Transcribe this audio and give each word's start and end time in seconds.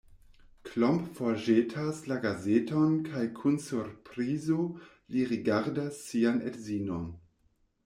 Klomp 0.69 1.11
forĵetas 1.19 1.99
la 2.11 2.17
gazeton 2.23 2.97
kaj 3.11 3.27
kun 3.41 3.61
surprizo 3.67 4.59
li 5.13 5.29
rigardas 5.35 6.03
sian 6.09 6.45
edzinon. 6.55 7.09